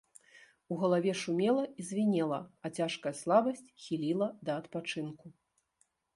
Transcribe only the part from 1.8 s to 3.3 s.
і звінела, а цяжкая